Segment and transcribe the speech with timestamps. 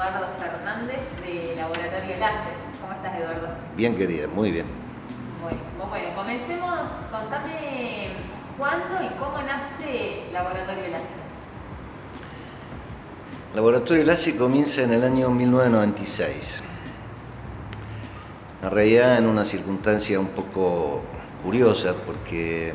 [0.00, 2.54] Eduardo Fernández de Laboratorio Láser.
[2.80, 3.48] ¿Cómo estás, Eduardo?
[3.76, 4.64] Bien, querida, muy bien.
[5.42, 5.58] Bueno,
[5.90, 6.80] bueno, comencemos.
[7.10, 8.08] Contame
[8.56, 11.20] cuándo y cómo nace Laboratorio Láser.
[13.54, 16.62] Laboratorio Láser comienza en el año 1996.
[18.62, 21.02] En realidad en una circunstancia un poco
[21.44, 22.72] curiosa porque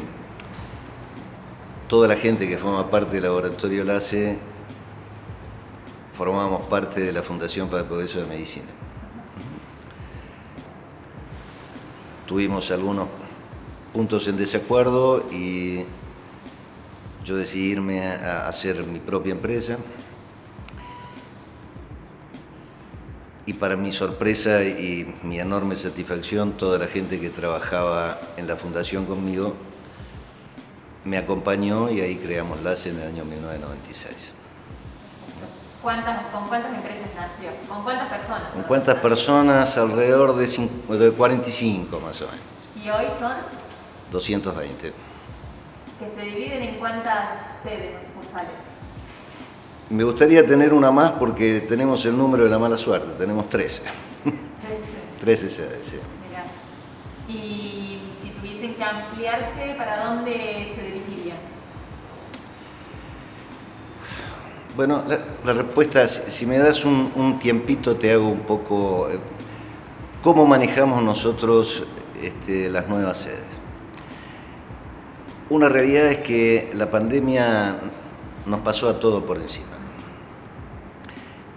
[1.87, 4.37] toda la gente que forma parte del Laboratorio LACE
[6.17, 8.67] formamos parte de la Fundación para el Progreso de Medicina.
[12.25, 13.07] Tuvimos algunos
[13.93, 15.83] puntos en desacuerdo y
[17.23, 19.77] yo decidí irme a hacer mi propia empresa.
[23.45, 28.55] Y para mi sorpresa y mi enorme satisfacción, toda la gente que trabajaba en la
[28.55, 29.53] fundación conmigo
[31.03, 34.44] me acompañó y ahí creamos LACE en el año 1996.
[35.85, 37.51] ¿Cuántas, ¿Con cuántas empresas nació?
[37.69, 38.49] ¿Con cuántas personas?
[38.53, 39.77] ¿Con cuántas personas?
[39.77, 40.47] Alrededor de,
[40.97, 42.39] de 45 más o menos.
[42.83, 43.33] ¿Y hoy son?
[44.11, 44.93] 220.
[45.99, 48.55] ¿Que se dividen en cuántas sedes o sucursales?
[49.91, 53.83] Me gustaría tener una más porque tenemos el número de la mala suerte, tenemos 13.
[55.21, 55.99] 13 sedes, sí.
[56.27, 56.45] Mirá.
[57.27, 60.94] Y si tuviesen que ampliarse, ¿para dónde se
[64.75, 65.03] Bueno,
[65.45, 69.19] la, respuesta, si me das un, tiempito, te hago un poco eh,
[70.21, 71.85] cómo manejamos nosotros
[72.21, 73.39] este, las nuevas sedes.
[75.49, 77.77] Una realidad es que la pandemia
[78.45, 79.77] nos pasó a todo por encima.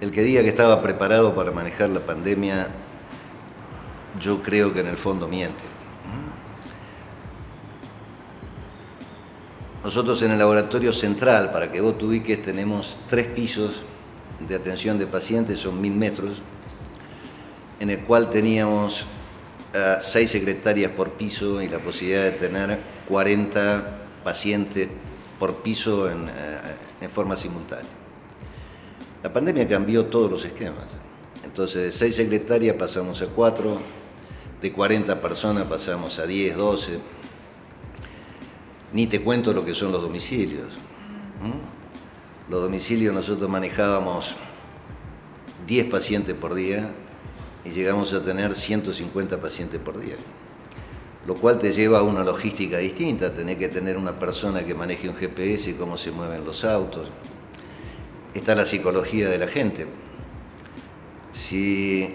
[0.01, 2.69] El que diga que estaba preparado para manejar la pandemia,
[4.21, 5.78] yo creo que en el fondo miente.
[9.89, 13.81] Nosotros en el laboratorio central, para que vos te tenemos tres pisos
[14.47, 16.43] de atención de pacientes, son mil metros,
[17.81, 19.07] en el cual teníamos
[19.73, 24.89] eh, seis secretarias por piso y la posibilidad de tener 40 pacientes
[25.41, 26.61] por piso en, eh,
[27.01, 27.91] en forma simultánea.
[29.23, 30.85] La pandemia cambió todos los esquemas.
[31.43, 33.79] Entonces, de seis secretarias pasamos a cuatro,
[34.61, 36.99] de 40 personas pasamos a 10, 12
[38.93, 40.73] ni te cuento lo que son los domicilios.
[42.49, 44.35] Los domicilios nosotros manejábamos
[45.67, 46.91] 10 pacientes por día
[47.65, 50.17] y llegamos a tener 150 pacientes por día.
[51.27, 55.11] Lo cual te lleva a una logística distinta, tener que tener una persona que maneje
[55.11, 57.09] un GPS y cómo se mueven los autos.
[58.33, 59.87] Está la psicología de la gente.
[61.33, 62.15] Si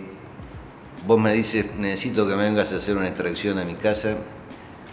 [1.06, 4.16] vos me dices, necesito que me vengas a hacer una extracción a mi casa,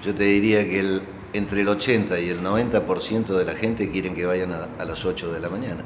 [0.04, 1.02] yo te diría que el
[1.32, 5.32] entre el 80 y el 90% de la gente quieren que vayan a, las 8
[5.32, 5.82] de la mañana.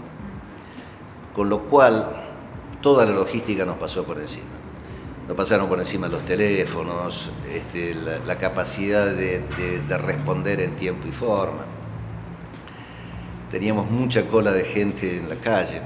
[1.34, 2.24] Con lo cual,
[2.80, 4.46] toda la logística nos pasó por encima.
[5.28, 9.40] Nos pasaron por encima los teléfonos, este, la, capacidad de,
[9.88, 11.64] de responder en tiempo y forma.
[13.50, 15.80] Teníamos mucha cola de gente en la calle.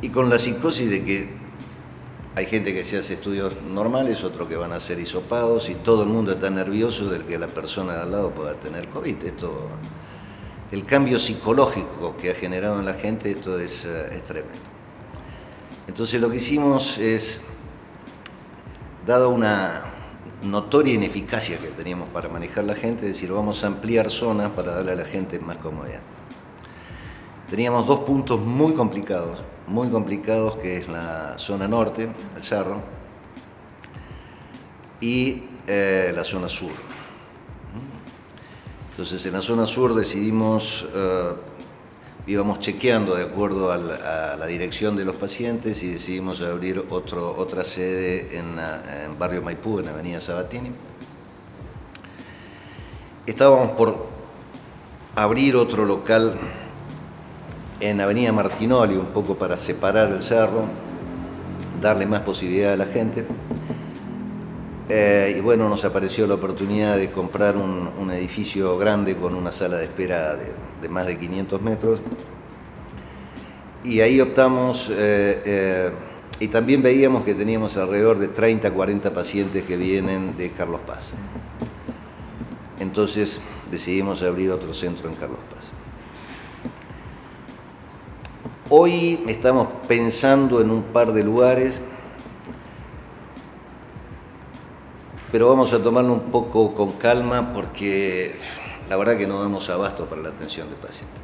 [0.00, 1.37] Y con la psicosis de que
[2.34, 6.02] hay gente que se hace estudios normales, otros que van a ser hisopados y todo
[6.02, 9.24] el mundo está nervioso del que la persona de al lado pueda tener COVID.
[9.24, 9.68] Esto,
[10.70, 14.60] el cambio psicológico que ha generado en la gente, esto es, eh, tremendo.
[15.86, 17.40] Entonces lo que hicimos es,
[19.06, 19.84] dado una
[20.42, 24.74] notoria ineficacia que teníamos para manejar la gente, es decir, vamos a ampliar zonas para
[24.74, 26.02] darle a la gente más comodidad.
[27.50, 29.38] Teníamos dos puntos muy complicados
[29.68, 32.80] muy complicados, que es la zona norte, el cerro,
[35.00, 36.70] y eh, la zona sur.
[38.90, 41.32] Entonces en la zona sur decidimos, eh,
[42.26, 47.62] íbamos chequeando de acuerdo a la, dirección de los pacientes y decidimos abrir otro, otra
[47.62, 50.72] sede en, en Barrio Maipú, en Avenida Sabatini.
[53.26, 54.06] Estábamos por
[55.14, 56.34] abrir otro local
[57.80, 60.64] en Avenida Martinoli, un poco para separar el cerro,
[61.80, 63.24] darle más posibilidad a la gente.
[64.88, 69.76] Eh, y bueno, nos apareció la oportunidad de comprar un, edificio grande con una sala
[69.76, 72.00] de espera de, más de 500 metros.
[73.84, 75.90] Y ahí optamos, eh, eh,
[76.40, 81.10] y también veíamos que teníamos alrededor de 30, 40 pacientes que vienen de Carlos Paz.
[82.80, 83.40] Entonces
[83.70, 85.77] decidimos abrir otro centro en Carlos Paz.
[88.70, 91.72] Hoy estamos pensando en un par de lugares,
[95.32, 98.34] pero vamos a tomarlo un poco con calma porque
[98.90, 101.22] la verdad que no damos abasto para la atención de pacientes.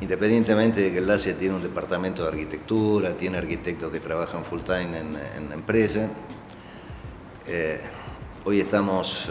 [0.00, 4.60] independientemente de que el LACE tiene un departamento de arquitectura, tiene arquitectos que trabajan full
[4.60, 6.08] time en, la empresa,
[7.46, 7.78] eh,
[8.46, 9.28] hoy estamos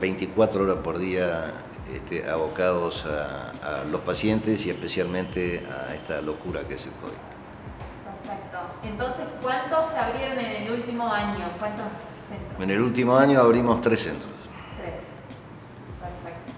[0.00, 3.52] 24 horas por día este, abocados a,
[3.90, 7.12] los pacientes y especialmente a esta locura que es el COVID.
[8.04, 8.58] Perfecto.
[8.82, 11.46] Entonces, ¿cuántos se abrieron en el último año?
[11.58, 11.86] ¿Cuántos
[12.28, 12.62] centros?
[12.62, 14.32] En el último año abrimos tres centros.
[14.76, 14.94] Tres.
[16.00, 16.52] Perfecto.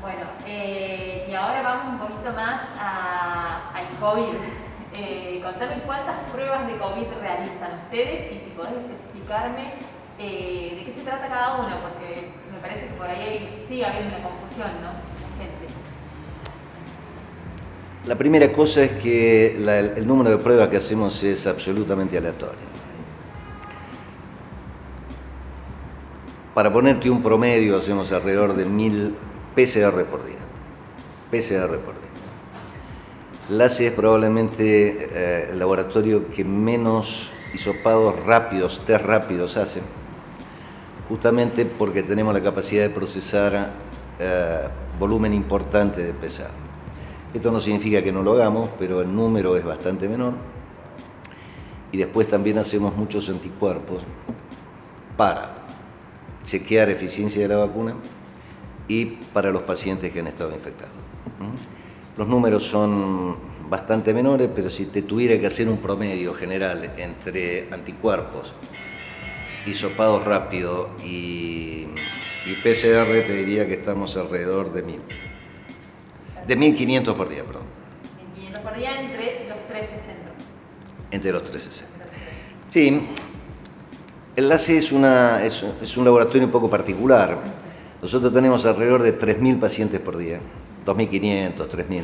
[0.00, 4.34] Bueno, eh, y ahora vamos un poquito más al COVID.
[4.96, 9.74] Eh, contame cuántas pruebas de COVID realizan ustedes y si podés especificarme
[10.20, 12.30] eh, de qué se trata cada uno, porque
[12.64, 15.14] parece que por ahí sigue habiendo una confusión, ¿no?
[18.06, 22.74] La primera cosa es que el número de pruebas que hacemos es absolutamente aleatorio.
[26.54, 29.14] Para ponerte un promedio, hacemos alrededor de mil
[29.54, 30.36] PCR por día.
[31.30, 32.10] PCR por día.
[33.50, 39.80] LACE es probablemente eh, el laboratorio que menos hisopados rápidos, test rápidos hace
[41.08, 43.70] justamente porque tenemos la capacidad de procesar
[44.18, 44.68] eh,
[44.98, 46.52] volumen importante de pesado.
[47.32, 50.34] Esto no significa que no lo hagamos, pero el número es bastante menor.
[51.90, 54.02] Y después también hacemos muchos anticuerpos
[55.16, 55.54] para
[56.44, 57.94] chequear eficiencia de la vacuna
[58.88, 60.92] y para los pacientes que han estado infectados.
[62.16, 63.36] Los números son
[63.68, 68.52] bastante menores, pero si te tuviera que hacer un promedio general entre anticuerpos
[69.66, 71.86] hisopado rápido y,
[72.46, 75.00] y, PCR te diría que estamos alrededor de 1000.
[76.46, 77.62] De 1500 por día, perdón.
[78.34, 80.30] 1500 por día entre los 360.
[81.10, 82.04] Entre los 360.
[82.70, 83.00] Sí,
[84.36, 87.38] el LACE es, una, es, es un laboratorio un poco particular.
[88.02, 90.40] Nosotros tenemos alrededor de 3.000 pacientes por día,
[90.84, 92.02] 2.500, 3.000,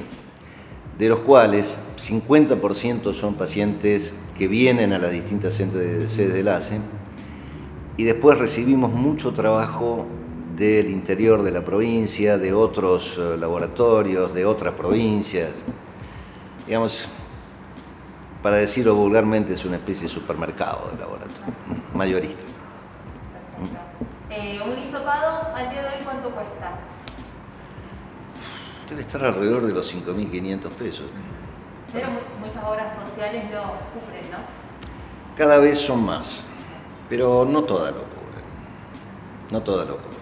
[0.98, 6.78] de los cuales 50% son pacientes que vienen a las distintas sedes del LACE
[7.96, 10.06] y después recibimos mucho trabajo
[10.56, 15.50] del interior de la provincia, de otros eh, laboratorios, de otras provincias.
[16.66, 17.08] Digamos,
[18.42, 21.54] para decirlo vulgarmente, es una especie de supermercado de laboratorio,
[21.94, 22.42] mayorista.
[24.30, 26.78] Eh, ¿Un hisopado al día de hoy cuánto cuesta?
[28.88, 31.06] Debe estar alrededor de los 5.500 pesos.
[31.92, 32.08] Pero
[32.38, 34.38] muchas obras sociales lo cubren, ¿no?
[35.36, 36.44] Cada vez son más
[37.10, 38.40] pero no toda lo cubre.
[39.50, 40.20] No toda lo cubre.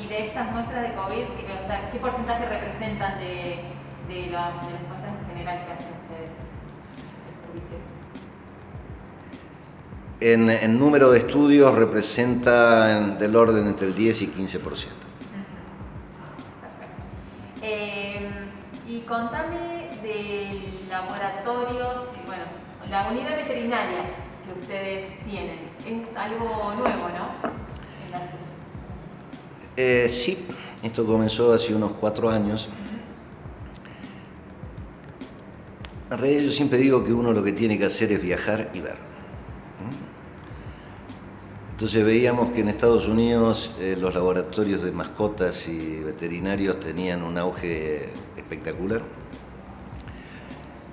[0.00, 3.64] ¿Y de estas muestras de COVID, o sea, qué porcentaje representan de,
[4.06, 6.30] de, las muestras en general que hacen ustedes
[7.46, 7.80] servicios?
[10.20, 14.88] En, en, número de estudios representa del orden entre el 10 y 15%.
[17.62, 18.30] Eh,
[18.86, 22.44] y contame de laboratorios, bueno,
[22.90, 24.04] la unidad veterinaria,
[24.62, 25.58] ustedes tienen.
[25.80, 27.52] Es algo nuevo, ¿no?
[29.76, 30.38] Eh, sí,
[30.82, 32.68] esto comenzó hace unos cuatro años.
[36.10, 38.80] En realidad yo siempre digo que uno lo que tiene que hacer es viajar y
[38.80, 38.96] ver.
[41.72, 47.36] Entonces veíamos que en Estados Unidos eh, los laboratorios de mascotas y veterinarios tenían un
[47.38, 49.02] auge espectacular.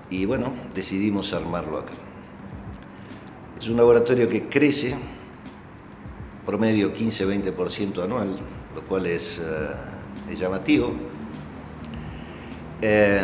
[0.09, 2.08] Y bueno, decidimos armarlo acá.
[3.59, 4.95] Es un laboratorio que crece
[6.45, 8.39] promedio 15-20% anual,
[8.73, 10.93] lo cual es, eh, llamativo.
[12.81, 13.21] Eh,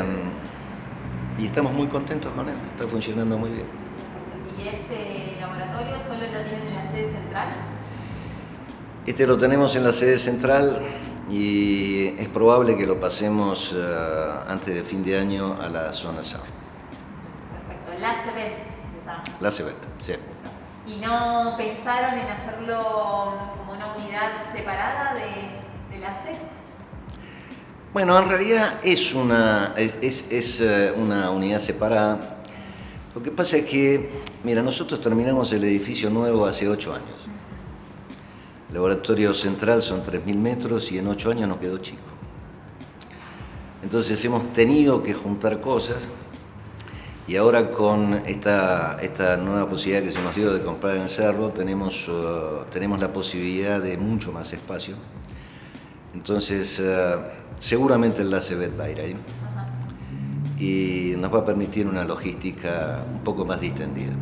[1.40, 3.66] y estamos muy contentos con él, está funcionando muy bien.
[4.60, 7.48] ¿Y este laboratorio solo lo tienen en la sede central?
[9.06, 10.82] Este lo tenemos en la sede central
[11.30, 16.24] y es probable que lo pasemos eh, antes de fin de año a la zona
[16.24, 16.42] sur.
[16.42, 18.76] Perfecto, la sede
[19.42, 20.14] la cebeta, sí.
[20.88, 26.40] ¿Y no pensaron en hacerlo como una unidad separada de, la C?
[27.92, 32.38] Bueno, en realidad es una, es, eh, una unidad separada.
[33.16, 34.10] Lo que pasa es que,
[34.44, 37.26] mira, nosotros terminamos el edificio nuevo hace ocho años.
[38.70, 42.04] El laboratorio central son 3.000 metros y en ocho años nos quedó chico.
[43.82, 45.98] Entonces hemos tenido que juntar cosas
[47.28, 51.50] y ahora con esta, esta nueva posibilidad que se nos dio de comprar en Cerro,
[51.50, 54.96] tenemos, uh, tenemos la posibilidad de mucho más espacio.
[56.14, 57.20] Entonces, uh,
[57.58, 59.16] seguramente el LACEBET va a ir ahí.
[60.60, 64.14] Y nos va a permitir una logística un poco más distendida.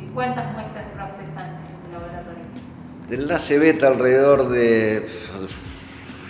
[0.00, 2.44] ¿Y cuántas muestras procesan en el laboratorio?
[3.08, 5.08] Del LACEBET alrededor de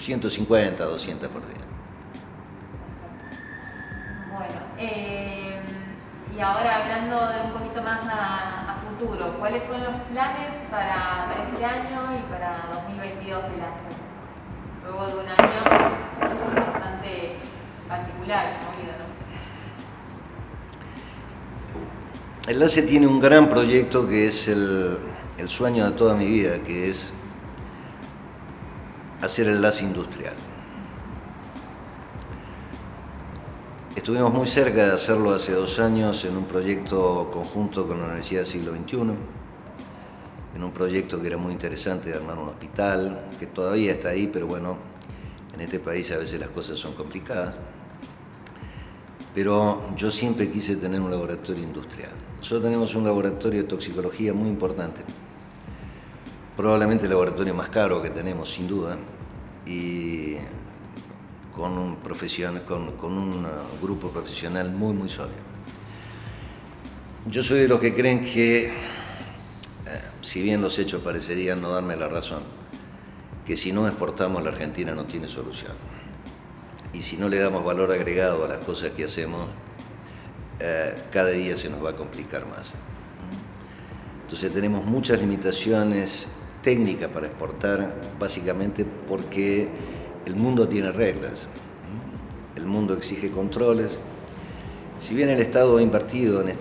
[0.01, 1.70] 150, 200 por día.
[6.41, 11.63] Y ahora hablando de un poquito más a, futuro, ¿cuáles son los planes para, este
[11.63, 13.69] año y para 2022 de la
[14.83, 15.63] Luego de un año
[16.55, 17.37] bastante
[17.87, 18.59] particular,
[22.49, 24.99] El LACE tiene un gran proyecto que es el,
[25.47, 27.13] sueño de toda mi vida, que es
[29.21, 30.35] hacer el LACE industrial.
[33.97, 38.43] Estuvimos muy cerca de hacerlo hace dos años en un proyecto conjunto con la Universidad
[38.43, 38.99] del Siglo XXI,
[40.55, 44.29] en un proyecto que era muy interesante de armar un hospital, que todavía está ahí,
[44.33, 44.77] pero bueno,
[45.53, 47.57] en este país a veces las cosas son complicadas.
[49.35, 52.13] Pero yo siempre quise tener un laboratorio industrial.
[52.39, 55.01] Nosotros tenemos un laboratorio de toxicología muy importante,
[56.57, 58.97] probablemente el laboratorio más caro que tenemos, sin duda,
[59.67, 60.37] y
[61.61, 61.97] con un,
[62.97, 65.39] con, uh, grupo profesional muy, muy sólido.
[67.27, 68.73] Yo soy de los que creen que, eh,
[70.23, 72.43] si bien los hechos parecerían no darme la razón,
[73.47, 75.73] que si no exportamos la Argentina no tiene solución.
[76.95, 79.47] Y si no le damos valor agregado a las cosas que hacemos,
[80.61, 82.73] eh, cada día se nos va a complicar más.
[84.23, 86.27] Entonces tenemos muchas limitaciones
[86.63, 89.69] técnicas para exportar, básicamente porque
[90.27, 91.49] el mundo tiene reglas,
[92.57, 93.99] el mundo exige controles.
[95.01, 96.55] Si bien el Estado ha invertido en,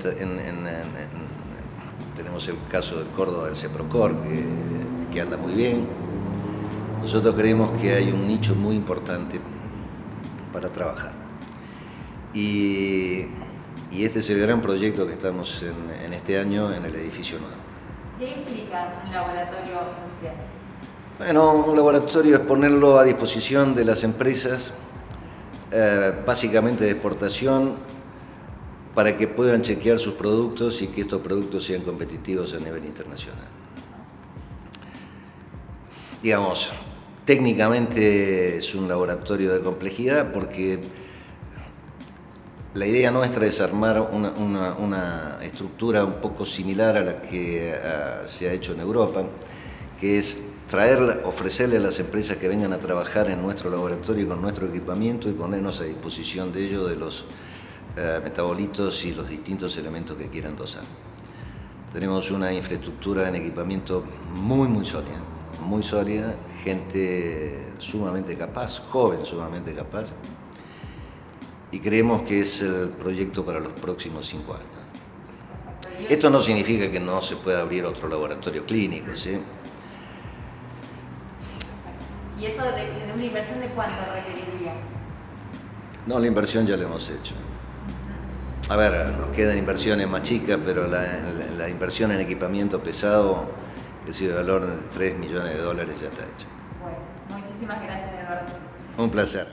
[2.16, 4.16] tenemos el caso de Córdoba del CEPROCOR,
[5.12, 5.86] que, anda muy bien,
[7.02, 9.40] nosotros creemos que hay un nicho muy importante
[10.54, 11.12] para trabajar.
[12.34, 13.26] Y,
[13.92, 17.56] este es el gran proyecto que estamos en, en este año en el edificio nuevo.
[18.20, 20.49] ¿Qué implica un laboratorio industrial?
[21.20, 24.72] Bueno, un laboratorio es ponerlo a disposición de las empresas,
[25.70, 27.74] eh, básicamente de exportación,
[28.96, 33.44] para que puedan chequear sus productos y que estos productos sean competitivos a nivel internacional.
[36.24, 36.72] Digamos,
[37.26, 40.80] técnicamente es un laboratorio de complejidad porque
[42.76, 47.80] la idea nuestra es armar una, estructura un poco similar a la que eh,
[48.26, 49.24] se ha hecho en Europa,
[50.00, 54.42] que es traer, ofrecerle a las empresas que vengan a trabajar en nuestro laboratorio con
[54.42, 57.26] nuestro equipamiento y ponernos a disposición de ellos de los
[57.98, 60.84] eh, metabolitos y los distintos elementos que quieran dosar.
[61.92, 64.04] Tenemos una infraestructura en equipamiento
[64.36, 65.20] muy, muy sólida,
[65.66, 70.10] muy sólida, gente sumamente capaz, joven sumamente capaz,
[71.72, 74.70] y creemos que es el proyecto para los próximos cinco años.
[76.10, 79.40] Esto no significa que no se pueda abrir otro laboratorio clínico, ¿sí?
[82.40, 84.74] ¿Y eso de, una inversión de cuánto requeriría?
[86.06, 87.36] No, la inversión ya la hemos hecho.
[88.70, 93.46] A ver, nos quedan inversiones más chicas, pero la, inversión en equipamiento pesado,
[94.06, 96.48] que ha sido de valor de 3 millones de dólares, ya está hecha.
[96.82, 96.98] Bueno,
[97.30, 98.46] muchísimas gracias, Eduardo.
[98.98, 99.48] Un placer.